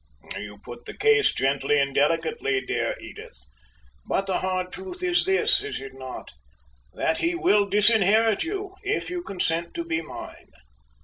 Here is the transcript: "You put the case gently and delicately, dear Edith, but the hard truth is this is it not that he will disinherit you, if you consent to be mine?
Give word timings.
"You 0.35 0.57
put 0.57 0.85
the 0.85 0.97
case 0.97 1.31
gently 1.31 1.77
and 1.77 1.93
delicately, 1.93 2.59
dear 2.65 2.97
Edith, 2.99 3.37
but 4.03 4.25
the 4.25 4.39
hard 4.39 4.71
truth 4.71 5.03
is 5.03 5.25
this 5.25 5.61
is 5.61 5.79
it 5.79 5.93
not 5.93 6.31
that 6.95 7.19
he 7.19 7.35
will 7.35 7.69
disinherit 7.69 8.43
you, 8.43 8.73
if 8.81 9.11
you 9.11 9.21
consent 9.21 9.75
to 9.75 9.85
be 9.85 10.01
mine? 10.01 10.49